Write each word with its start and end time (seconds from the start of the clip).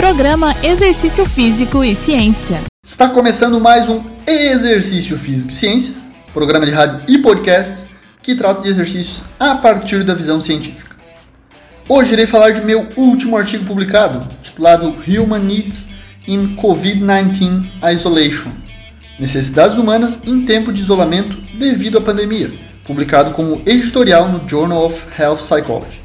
Programa 0.00 0.56
Exercício 0.62 1.26
Físico 1.26 1.84
e 1.84 1.94
Ciência. 1.94 2.62
Está 2.82 3.10
começando 3.10 3.60
mais 3.60 3.86
um 3.86 4.02
Exercício 4.26 5.18
Físico 5.18 5.50
e 5.50 5.54
Ciência, 5.54 5.94
programa 6.32 6.64
de 6.64 6.72
rádio 6.72 7.02
e 7.06 7.18
podcast 7.18 7.84
que 8.22 8.34
trata 8.34 8.62
de 8.62 8.70
exercícios 8.70 9.22
a 9.38 9.56
partir 9.56 10.02
da 10.02 10.14
visão 10.14 10.40
científica. 10.40 10.96
Hoje 11.86 12.14
irei 12.14 12.26
falar 12.26 12.52
de 12.52 12.62
meu 12.62 12.88
último 12.96 13.36
artigo 13.36 13.66
publicado, 13.66 14.26
titulado 14.40 14.96
Human 15.06 15.40
Needs 15.40 15.90
in 16.26 16.56
COVID-19 16.56 17.70
Isolation 17.92 18.52
Necessidades 19.18 19.76
Humanas 19.76 20.22
em 20.24 20.46
Tempo 20.46 20.72
de 20.72 20.80
Isolamento 20.80 21.36
devido 21.58 21.98
à 21.98 22.00
Pandemia, 22.00 22.50
publicado 22.86 23.32
como 23.32 23.60
editorial 23.66 24.30
no 24.30 24.48
Journal 24.48 24.82
of 24.82 25.06
Health 25.20 25.40
Psychology. 25.40 26.00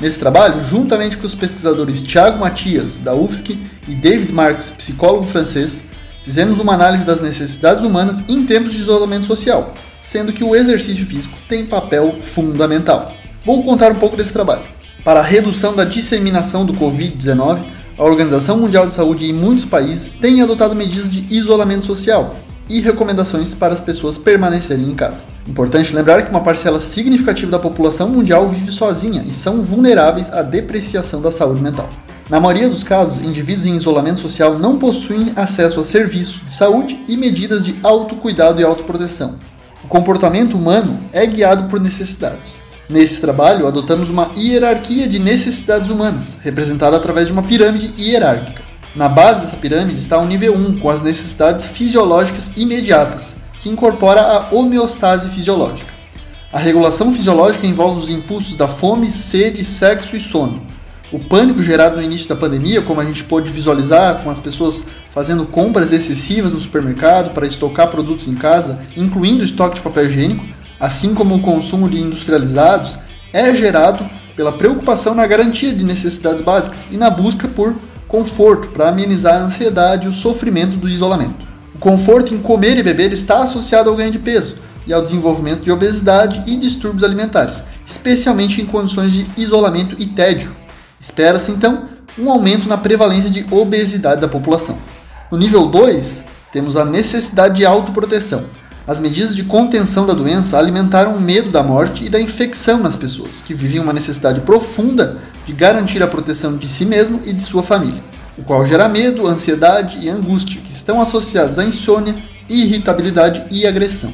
Nesse 0.00 0.18
trabalho, 0.18 0.62
juntamente 0.62 1.18
com 1.18 1.26
os 1.26 1.34
pesquisadores 1.34 2.04
Thiago 2.04 2.38
Matias, 2.38 2.98
da 2.98 3.14
UFSC, 3.14 3.58
e 3.88 3.94
David 3.94 4.32
Marks, 4.32 4.70
psicólogo 4.70 5.24
francês, 5.24 5.82
fizemos 6.22 6.60
uma 6.60 6.74
análise 6.74 7.04
das 7.04 7.20
necessidades 7.20 7.82
humanas 7.82 8.22
em 8.28 8.44
tempos 8.44 8.72
de 8.72 8.80
isolamento 8.80 9.24
social, 9.24 9.74
sendo 10.00 10.32
que 10.32 10.44
o 10.44 10.54
exercício 10.54 11.04
físico 11.04 11.36
tem 11.48 11.66
papel 11.66 12.18
fundamental. 12.20 13.12
Vou 13.44 13.64
contar 13.64 13.90
um 13.90 13.96
pouco 13.96 14.16
desse 14.16 14.32
trabalho. 14.32 14.62
Para 15.02 15.18
a 15.18 15.24
redução 15.24 15.74
da 15.74 15.84
disseminação 15.84 16.64
do 16.64 16.74
Covid-19, 16.74 17.64
a 17.96 18.04
Organização 18.04 18.56
Mundial 18.56 18.86
de 18.86 18.92
Saúde 18.92 19.26
em 19.26 19.32
muitos 19.32 19.64
países 19.64 20.12
tem 20.12 20.40
adotado 20.42 20.76
medidas 20.76 21.10
de 21.10 21.26
isolamento 21.34 21.84
social, 21.84 22.36
e 22.68 22.80
recomendações 22.80 23.54
para 23.54 23.72
as 23.72 23.80
pessoas 23.80 24.18
permanecerem 24.18 24.90
em 24.90 24.94
casa. 24.94 25.26
Importante 25.46 25.94
lembrar 25.94 26.22
que 26.22 26.30
uma 26.30 26.42
parcela 26.42 26.78
significativa 26.78 27.50
da 27.50 27.58
população 27.58 28.08
mundial 28.08 28.48
vive 28.48 28.70
sozinha 28.70 29.24
e 29.26 29.32
são 29.32 29.62
vulneráveis 29.62 30.30
à 30.32 30.42
depreciação 30.42 31.22
da 31.22 31.30
saúde 31.30 31.62
mental. 31.62 31.88
Na 32.28 32.38
maioria 32.38 32.68
dos 32.68 32.84
casos, 32.84 33.24
indivíduos 33.24 33.64
em 33.64 33.74
isolamento 33.74 34.20
social 34.20 34.58
não 34.58 34.78
possuem 34.78 35.32
acesso 35.34 35.80
a 35.80 35.84
serviços 35.84 36.42
de 36.42 36.50
saúde 36.50 37.02
e 37.08 37.16
medidas 37.16 37.64
de 37.64 37.74
autocuidado 37.82 38.60
e 38.60 38.64
autoproteção. 38.64 39.36
O 39.82 39.88
comportamento 39.88 40.54
humano 40.54 41.00
é 41.10 41.24
guiado 41.24 41.64
por 41.64 41.80
necessidades. 41.80 42.58
Nesse 42.88 43.20
trabalho, 43.20 43.66
adotamos 43.66 44.10
uma 44.10 44.30
hierarquia 44.36 45.08
de 45.08 45.18
necessidades 45.18 45.88
humanas, 45.88 46.36
representada 46.42 46.96
através 46.96 47.26
de 47.26 47.32
uma 47.32 47.42
pirâmide 47.42 47.92
hierárquica. 47.98 48.67
Na 48.98 49.08
base 49.08 49.42
dessa 49.42 49.56
pirâmide 49.56 50.00
está 50.00 50.18
o 50.18 50.26
nível 50.26 50.56
1, 50.56 50.80
com 50.80 50.90
as 50.90 51.02
necessidades 51.02 51.66
fisiológicas 51.66 52.50
imediatas, 52.56 53.36
que 53.60 53.68
incorpora 53.68 54.20
a 54.20 54.48
homeostase 54.52 55.28
fisiológica. 55.28 55.92
A 56.52 56.58
regulação 56.58 57.12
fisiológica 57.12 57.64
envolve 57.64 58.00
os 58.00 58.10
impulsos 58.10 58.56
da 58.56 58.66
fome, 58.66 59.12
sede, 59.12 59.64
sexo 59.64 60.16
e 60.16 60.20
sono. 60.20 60.62
O 61.12 61.20
pânico 61.20 61.62
gerado 61.62 61.94
no 61.94 62.02
início 62.02 62.28
da 62.28 62.34
pandemia, 62.34 62.82
como 62.82 63.00
a 63.00 63.04
gente 63.04 63.22
pôde 63.22 63.52
visualizar 63.52 64.20
com 64.24 64.30
as 64.30 64.40
pessoas 64.40 64.84
fazendo 65.12 65.46
compras 65.46 65.92
excessivas 65.92 66.52
no 66.52 66.58
supermercado 66.58 67.32
para 67.32 67.46
estocar 67.46 67.86
produtos 67.86 68.26
em 68.26 68.34
casa, 68.34 68.80
incluindo 68.96 69.44
estoque 69.44 69.76
de 69.76 69.80
papel 69.80 70.06
higiênico, 70.06 70.44
assim 70.80 71.14
como 71.14 71.36
o 71.36 71.40
consumo 71.40 71.88
de 71.88 72.00
industrializados, 72.00 72.98
é 73.32 73.54
gerado 73.54 74.04
pela 74.34 74.50
preocupação 74.50 75.14
na 75.14 75.24
garantia 75.24 75.72
de 75.72 75.84
necessidades 75.84 76.42
básicas 76.42 76.88
e 76.90 76.96
na 76.96 77.10
busca 77.10 77.46
por 77.46 77.76
conforto 78.08 78.68
para 78.68 78.88
amenizar 78.88 79.34
a 79.34 79.44
ansiedade 79.44 80.06
e 80.06 80.08
o 80.08 80.12
sofrimento 80.12 80.76
do 80.76 80.88
isolamento. 80.88 81.46
O 81.74 81.78
conforto 81.78 82.34
em 82.34 82.38
comer 82.38 82.76
e 82.78 82.82
beber 82.82 83.12
está 83.12 83.42
associado 83.42 83.88
ao 83.88 83.94
ganho 83.94 84.10
de 84.10 84.18
peso 84.18 84.56
e 84.86 84.92
ao 84.92 85.02
desenvolvimento 85.02 85.62
de 85.62 85.70
obesidade 85.70 86.42
e 86.50 86.56
distúrbios 86.56 87.04
alimentares, 87.04 87.62
especialmente 87.86 88.60
em 88.60 88.66
condições 88.66 89.12
de 89.12 89.26
isolamento 89.36 89.94
e 89.98 90.06
tédio. 90.06 90.50
Espera-se 90.98 91.52
então 91.52 91.84
um 92.18 92.30
aumento 92.30 92.66
na 92.66 92.78
prevalência 92.78 93.30
de 93.30 93.46
obesidade 93.50 94.20
da 94.20 94.26
população. 94.26 94.78
No 95.30 95.36
nível 95.36 95.66
2, 95.66 96.24
temos 96.50 96.76
a 96.76 96.84
necessidade 96.84 97.56
de 97.56 97.66
autoproteção. 97.66 98.44
As 98.88 98.98
medidas 98.98 99.36
de 99.36 99.44
contenção 99.44 100.06
da 100.06 100.14
doença 100.14 100.58
alimentaram 100.58 101.14
o 101.14 101.20
medo 101.20 101.50
da 101.50 101.62
morte 101.62 102.06
e 102.06 102.08
da 102.08 102.18
infecção 102.18 102.82
nas 102.82 102.96
pessoas, 102.96 103.42
que 103.42 103.52
viviam 103.52 103.84
uma 103.84 103.92
necessidade 103.92 104.40
profunda 104.40 105.18
de 105.44 105.52
garantir 105.52 106.02
a 106.02 106.06
proteção 106.06 106.56
de 106.56 106.66
si 106.66 106.86
mesmo 106.86 107.20
e 107.26 107.34
de 107.34 107.42
sua 107.42 107.62
família, 107.62 108.02
o 108.38 108.42
qual 108.42 108.66
gera 108.66 108.88
medo, 108.88 109.26
ansiedade 109.26 109.98
e 110.00 110.08
angústia, 110.08 110.62
que 110.62 110.72
estão 110.72 111.02
associados 111.02 111.58
à 111.58 111.64
insônia, 111.64 112.16
irritabilidade 112.48 113.44
e 113.50 113.66
agressão. 113.66 114.10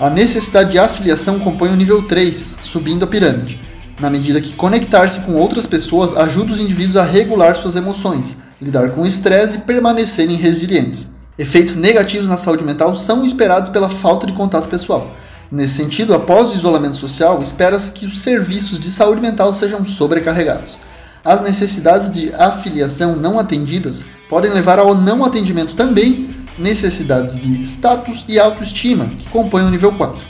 A 0.00 0.10
necessidade 0.10 0.72
de 0.72 0.78
afiliação 0.80 1.38
compõe 1.38 1.68
o 1.68 1.76
nível 1.76 2.02
3, 2.02 2.58
subindo 2.62 3.04
a 3.04 3.06
pirâmide, 3.06 3.60
na 4.00 4.10
medida 4.10 4.40
que 4.40 4.56
conectar-se 4.56 5.20
com 5.20 5.36
outras 5.36 5.66
pessoas 5.66 6.12
ajuda 6.16 6.52
os 6.52 6.58
indivíduos 6.58 6.96
a 6.96 7.04
regular 7.04 7.54
suas 7.54 7.76
emoções, 7.76 8.38
lidar 8.60 8.90
com 8.90 9.02
o 9.02 9.06
estresse 9.06 9.58
e 9.58 9.60
permanecerem 9.60 10.36
resilientes. 10.36 11.15
Efeitos 11.38 11.76
negativos 11.76 12.30
na 12.30 12.38
saúde 12.38 12.64
mental 12.64 12.96
são 12.96 13.22
esperados 13.22 13.68
pela 13.68 13.90
falta 13.90 14.26
de 14.26 14.32
contato 14.32 14.70
pessoal. 14.70 15.10
Nesse 15.52 15.74
sentido, 15.74 16.14
após 16.14 16.50
o 16.50 16.54
isolamento 16.54 16.96
social, 16.96 17.42
espera-se 17.42 17.92
que 17.92 18.06
os 18.06 18.20
serviços 18.20 18.80
de 18.80 18.90
saúde 18.90 19.20
mental 19.20 19.52
sejam 19.52 19.84
sobrecarregados. 19.84 20.80
As 21.22 21.42
necessidades 21.42 22.10
de 22.10 22.32
afiliação 22.34 23.16
não 23.16 23.38
atendidas 23.38 24.06
podem 24.30 24.50
levar 24.50 24.78
ao 24.78 24.94
não 24.94 25.24
atendimento 25.24 25.74
também 25.74 26.34
necessidades 26.58 27.38
de 27.38 27.60
status 27.62 28.24
e 28.26 28.38
autoestima, 28.38 29.06
que 29.18 29.28
compõem 29.28 29.66
o 29.66 29.70
nível 29.70 29.92
4. 29.92 30.26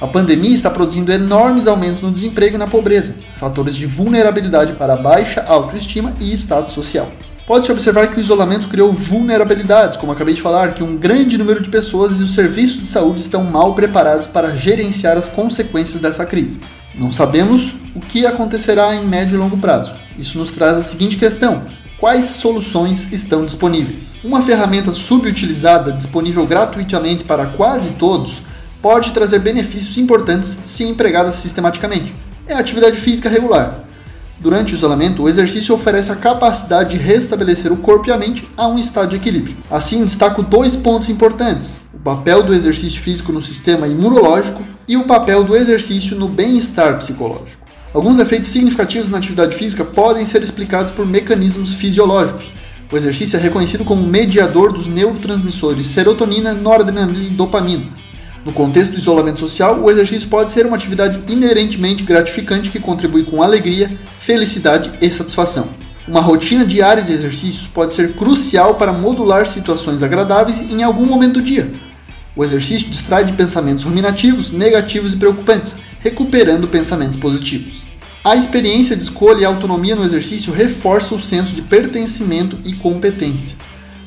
A 0.00 0.08
pandemia 0.08 0.54
está 0.54 0.70
produzindo 0.70 1.12
enormes 1.12 1.68
aumentos 1.68 2.00
no 2.00 2.10
desemprego 2.10 2.56
e 2.56 2.58
na 2.58 2.66
pobreza, 2.66 3.14
fatores 3.36 3.76
de 3.76 3.86
vulnerabilidade 3.86 4.72
para 4.72 4.96
baixa 4.96 5.44
autoestima 5.46 6.14
e 6.20 6.32
status 6.32 6.72
social. 6.72 7.08
Pode-se 7.48 7.72
observar 7.72 8.08
que 8.08 8.18
o 8.18 8.20
isolamento 8.20 8.68
criou 8.68 8.92
vulnerabilidades, 8.92 9.96
como 9.96 10.12
acabei 10.12 10.34
de 10.34 10.42
falar, 10.42 10.74
que 10.74 10.84
um 10.84 10.94
grande 10.94 11.38
número 11.38 11.62
de 11.62 11.70
pessoas 11.70 12.20
e 12.20 12.22
os 12.22 12.34
serviços 12.34 12.78
de 12.78 12.86
saúde 12.86 13.22
estão 13.22 13.42
mal 13.42 13.74
preparados 13.74 14.26
para 14.26 14.54
gerenciar 14.54 15.16
as 15.16 15.28
consequências 15.28 15.98
dessa 15.98 16.26
crise. 16.26 16.60
Não 16.94 17.10
sabemos 17.10 17.74
o 17.96 18.00
que 18.00 18.26
acontecerá 18.26 18.94
em 18.94 19.02
médio 19.02 19.36
e 19.36 19.38
longo 19.38 19.56
prazo. 19.56 19.94
Isso 20.18 20.36
nos 20.36 20.50
traz 20.50 20.76
a 20.76 20.82
seguinte 20.82 21.16
questão: 21.16 21.64
quais 21.98 22.26
soluções 22.26 23.10
estão 23.14 23.46
disponíveis? 23.46 24.18
Uma 24.22 24.42
ferramenta 24.42 24.92
subutilizada, 24.92 25.92
disponível 25.92 26.44
gratuitamente 26.44 27.24
para 27.24 27.46
quase 27.46 27.92
todos, 27.92 28.42
pode 28.82 29.12
trazer 29.12 29.38
benefícios 29.38 29.96
importantes 29.96 30.54
se 30.66 30.84
empregada 30.84 31.32
sistematicamente. 31.32 32.14
É 32.46 32.52
a 32.52 32.58
atividade 32.58 32.98
física 32.98 33.30
regular. 33.30 33.87
Durante 34.40 34.72
o 34.72 34.76
isolamento, 34.76 35.22
o 35.22 35.28
exercício 35.28 35.74
oferece 35.74 36.12
a 36.12 36.16
capacidade 36.16 36.90
de 36.90 36.96
restabelecer 36.96 37.72
o 37.72 37.76
corpo 37.76 38.08
e 38.08 38.12
a 38.12 38.16
mente 38.16 38.48
a 38.56 38.68
um 38.68 38.78
estado 38.78 39.10
de 39.10 39.16
equilíbrio. 39.16 39.56
Assim, 39.68 40.04
destaco 40.04 40.44
dois 40.44 40.76
pontos 40.76 41.08
importantes: 41.08 41.80
o 41.92 41.98
papel 41.98 42.44
do 42.44 42.54
exercício 42.54 43.00
físico 43.00 43.32
no 43.32 43.42
sistema 43.42 43.88
imunológico 43.88 44.62
e 44.86 44.96
o 44.96 45.06
papel 45.06 45.42
do 45.42 45.56
exercício 45.56 46.16
no 46.16 46.28
bem-estar 46.28 46.96
psicológico. 46.98 47.66
Alguns 47.92 48.20
efeitos 48.20 48.48
significativos 48.48 49.10
na 49.10 49.18
atividade 49.18 49.56
física 49.56 49.84
podem 49.84 50.24
ser 50.24 50.40
explicados 50.40 50.92
por 50.92 51.04
mecanismos 51.04 51.74
fisiológicos. 51.74 52.52
O 52.92 52.96
exercício 52.96 53.36
é 53.36 53.40
reconhecido 53.40 53.84
como 53.84 54.06
mediador 54.06 54.72
dos 54.72 54.86
neurotransmissores 54.86 55.88
serotonina, 55.88 56.54
noradrenalina 56.54 57.24
e 57.24 57.30
dopamina, 57.30 57.88
no 58.48 58.54
contexto 58.54 58.92
do 58.92 58.98
isolamento 58.98 59.38
social, 59.38 59.78
o 59.78 59.90
exercício 59.90 60.26
pode 60.26 60.52
ser 60.52 60.64
uma 60.64 60.74
atividade 60.74 61.20
inerentemente 61.30 62.02
gratificante 62.02 62.70
que 62.70 62.80
contribui 62.80 63.24
com 63.24 63.42
alegria, 63.42 63.90
felicidade 64.20 64.90
e 65.02 65.10
satisfação. 65.10 65.68
Uma 66.08 66.22
rotina 66.22 66.64
diária 66.64 67.02
de 67.02 67.12
exercícios 67.12 67.66
pode 67.66 67.92
ser 67.92 68.14
crucial 68.14 68.76
para 68.76 68.90
modular 68.90 69.46
situações 69.46 70.02
agradáveis 70.02 70.60
em 70.60 70.82
algum 70.82 71.04
momento 71.04 71.34
do 71.34 71.42
dia. 71.42 71.70
O 72.34 72.42
exercício 72.42 72.88
distrai 72.88 73.22
de 73.22 73.34
pensamentos 73.34 73.84
ruminativos, 73.84 74.50
negativos 74.50 75.12
e 75.12 75.16
preocupantes, 75.16 75.76
recuperando 76.00 76.66
pensamentos 76.66 77.18
positivos. 77.18 77.82
A 78.24 78.34
experiência 78.34 78.96
de 78.96 79.02
escolha 79.02 79.42
e 79.42 79.44
autonomia 79.44 79.94
no 79.94 80.04
exercício 80.04 80.54
reforça 80.54 81.14
o 81.14 81.20
senso 81.20 81.52
de 81.52 81.60
pertencimento 81.60 82.56
e 82.64 82.72
competência. 82.72 83.58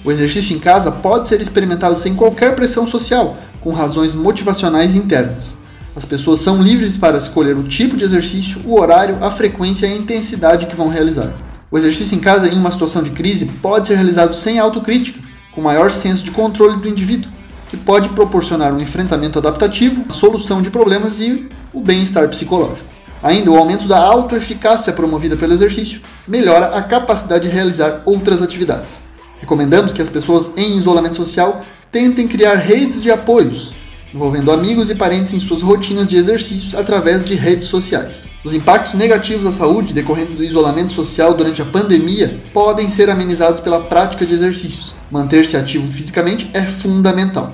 O 0.03 0.11
exercício 0.11 0.55
em 0.55 0.59
casa 0.59 0.91
pode 0.91 1.27
ser 1.27 1.39
experimentado 1.39 1.95
sem 1.95 2.15
qualquer 2.15 2.55
pressão 2.55 2.87
social, 2.87 3.37
com 3.61 3.71
razões 3.71 4.15
motivacionais 4.15 4.95
internas. 4.95 5.57
As 5.95 6.05
pessoas 6.05 6.39
são 6.39 6.61
livres 6.61 6.97
para 6.97 7.17
escolher 7.17 7.55
o 7.55 7.63
tipo 7.63 7.97
de 7.97 8.03
exercício, 8.03 8.61
o 8.65 8.79
horário, 8.79 9.23
a 9.23 9.29
frequência 9.29 9.87
e 9.87 9.93
a 9.93 9.95
intensidade 9.95 10.65
que 10.65 10.75
vão 10.75 10.87
realizar. 10.87 11.33
O 11.69 11.77
exercício 11.77 12.15
em 12.15 12.19
casa 12.19 12.47
em 12.47 12.57
uma 12.57 12.71
situação 12.71 13.03
de 13.03 13.11
crise 13.11 13.45
pode 13.61 13.87
ser 13.87 13.95
realizado 13.95 14.33
sem 14.35 14.59
autocrítica, 14.59 15.19
com 15.53 15.61
maior 15.61 15.91
senso 15.91 16.23
de 16.23 16.31
controle 16.31 16.77
do 16.77 16.87
indivíduo, 16.87 17.31
que 17.69 17.77
pode 17.77 18.09
proporcionar 18.09 18.73
um 18.73 18.79
enfrentamento 18.79 19.39
adaptativo, 19.39 20.03
a 20.07 20.11
solução 20.11 20.61
de 20.61 20.69
problemas 20.69 21.19
e 21.19 21.49
o 21.73 21.79
bem-estar 21.79 22.27
psicológico. 22.29 22.89
Ainda, 23.23 23.51
o 23.51 23.57
aumento 23.57 23.87
da 23.87 23.99
autoeficácia 23.99 24.91
promovida 24.91 25.37
pelo 25.37 25.53
exercício 25.53 26.01
melhora 26.27 26.75
a 26.75 26.81
capacidade 26.81 27.47
de 27.47 27.53
realizar 27.53 28.01
outras 28.05 28.41
atividades. 28.41 29.03
Recomendamos 29.39 29.93
que 29.93 30.01
as 30.01 30.09
pessoas 30.09 30.49
em 30.57 30.77
isolamento 30.77 31.15
social 31.15 31.61
tentem 31.91 32.27
criar 32.27 32.55
redes 32.55 33.01
de 33.01 33.11
apoios, 33.11 33.75
envolvendo 34.13 34.51
amigos 34.51 34.89
e 34.89 34.95
parentes 34.95 35.33
em 35.33 35.39
suas 35.39 35.61
rotinas 35.61 36.07
de 36.07 36.15
exercícios 36.15 36.73
através 36.73 37.25
de 37.25 37.35
redes 37.35 37.67
sociais. 37.67 38.31
Os 38.45 38.53
impactos 38.53 38.93
negativos 38.93 39.45
à 39.45 39.51
saúde 39.51 39.93
decorrentes 39.93 40.35
do 40.35 40.43
isolamento 40.43 40.93
social 40.93 41.33
durante 41.33 41.61
a 41.61 41.65
pandemia 41.65 42.39
podem 42.53 42.87
ser 42.87 43.09
amenizados 43.09 43.59
pela 43.59 43.81
prática 43.81 44.25
de 44.25 44.33
exercícios. 44.33 44.95
Manter-se 45.11 45.57
ativo 45.57 45.85
fisicamente 45.85 46.49
é 46.53 46.65
fundamental. 46.65 47.53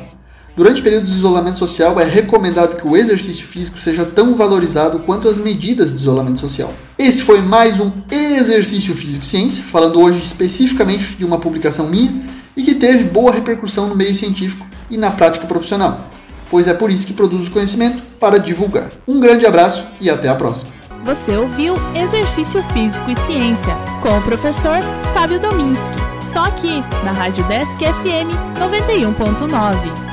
Durante 0.56 0.82
períodos 0.82 1.12
de 1.12 1.18
isolamento 1.18 1.60
social, 1.60 2.00
é 2.00 2.04
recomendado 2.04 2.78
que 2.78 2.88
o 2.88 2.98
exercício 2.98 3.46
físico 3.46 3.80
seja 3.80 4.06
tão 4.06 4.36
valorizado 4.36 5.00
quanto 5.00 5.30
as 5.30 5.38
medidas 5.38 5.92
de 5.92 5.98
isolamento 5.98 6.40
social. 6.40 6.74
Esse 6.98 7.22
foi 7.22 7.42
mais 7.42 7.80
um 7.80 7.92
Exercício 8.10 8.96
Físico 8.96 9.24
Ciência, 9.24 9.64
falando 9.64 10.00
hoje 10.00 10.20
especificamente 10.20 11.16
de 11.16 11.26
uma 11.26 11.40
publicação 11.40 11.88
minha 11.88 12.24
e 12.58 12.64
que 12.64 12.74
teve 12.74 13.04
boa 13.04 13.32
repercussão 13.32 13.88
no 13.88 13.96
meio 13.96 14.16
científico 14.16 14.66
e 14.90 14.98
na 14.98 15.12
prática 15.12 15.46
profissional, 15.46 16.10
pois 16.50 16.68
é 16.68 16.74
por 16.74 16.90
isso 16.90 17.06
que 17.06 17.14
produzo 17.14 17.52
conhecimento 17.52 18.02
para 18.20 18.40
divulgar. 18.40 18.90
Um 19.08 19.20
grande 19.20 19.46
abraço 19.46 19.86
e 20.02 20.10
até 20.10 20.28
a 20.28 20.36
próxima. 20.36 20.72
Você 21.06 21.38
ouviu 21.38 21.76
Exercício 21.96 22.62
Físico 22.74 23.10
e 23.10 23.16
Ciência 23.26 23.76
com 24.02 24.18
o 24.18 24.22
professor 24.24 24.80
Fábio 25.14 25.40
Dominski, 25.40 25.96
só 26.34 26.46
aqui 26.46 26.84
na 27.06 27.12
Rádio 27.12 27.46
Desk 27.46 27.78
FM 27.78 28.28
91.9. 28.60 30.07